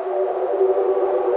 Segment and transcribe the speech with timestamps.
[0.00, 1.29] どうも。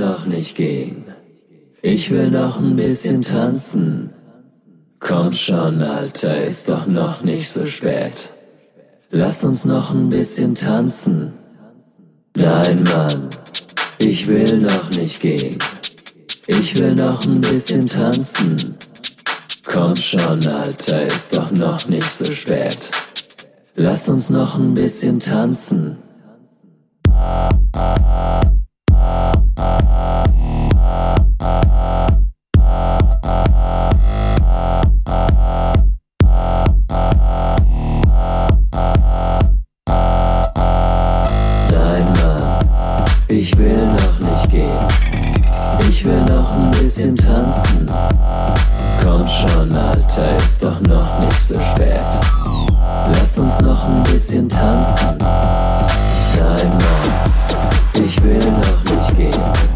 [0.00, 1.04] Noch nicht gehen.
[1.82, 4.10] Ich will noch ein bisschen tanzen.
[4.98, 8.32] Komm schon, Alter, ist doch noch nicht so spät.
[9.10, 11.32] Lass uns noch ein bisschen tanzen.
[12.36, 13.28] Nein, Mann,
[13.98, 15.58] ich will noch nicht gehen.
[16.46, 18.76] Ich will noch ein bisschen tanzen.
[19.64, 22.78] Komm schon, Alter, ist doch noch nicht so spät.
[23.74, 25.96] Lass uns noch ein bisschen tanzen.
[43.30, 44.88] Ich will noch nicht gehen.
[45.88, 47.88] Ich will noch ein bisschen tanzen.
[49.02, 52.00] Komm schon, Alter, ist doch noch nicht so spät.
[53.12, 55.16] Lass uns noch ein bisschen tanzen.
[55.18, 59.69] Nein, Mann, ich will noch nicht gehen.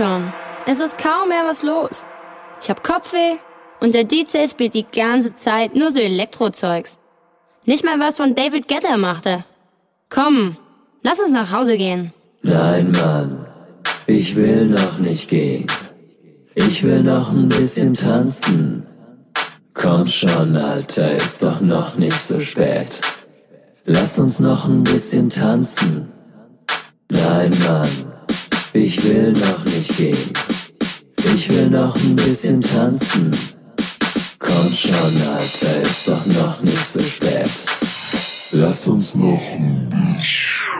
[0.00, 0.32] Schon.
[0.66, 2.06] Es ist kaum mehr was los.
[2.62, 3.36] Ich hab Kopfweh
[3.80, 6.98] und der DJ spielt die ganze Zeit nur so Elektrozeugs.
[7.66, 9.44] Nicht mal was von David Guetta machte.
[10.08, 10.56] Komm,
[11.02, 12.14] lass uns nach Hause gehen.
[12.42, 13.46] Nein, Mann,
[14.06, 15.66] ich will noch nicht gehen.
[16.54, 18.86] Ich will noch ein bisschen tanzen.
[19.74, 23.02] Komm schon, Alter, ist doch noch nicht so spät.
[23.84, 26.10] Lass uns noch ein bisschen tanzen.
[27.10, 28.09] Nein, Mann,
[28.72, 30.32] ich will noch nicht gehen.
[31.34, 33.30] Ich will noch ein bisschen tanzen.
[34.38, 37.50] Komm schon, Alter, ist doch noch nicht so spät.
[38.52, 39.90] Lass uns noch ein
[40.72, 40.79] I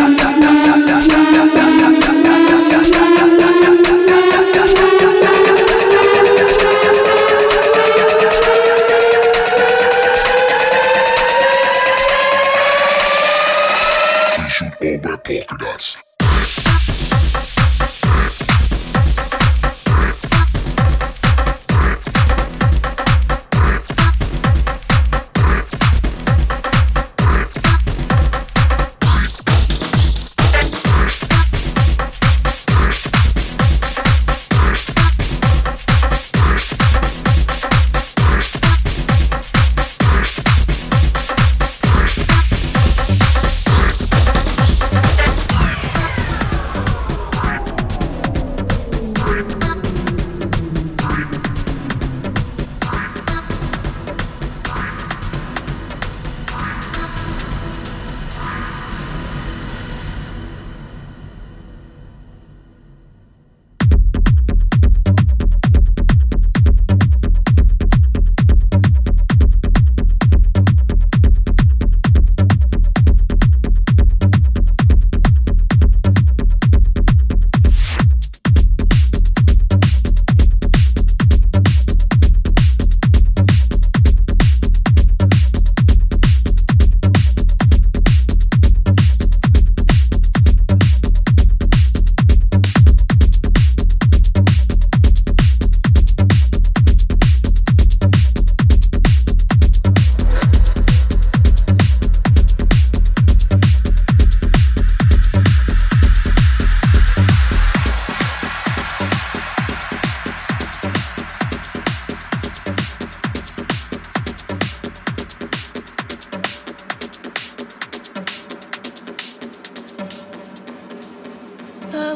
[15.31, 15.90] polka dots.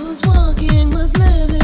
[0.05, 1.54] Was walking, was living.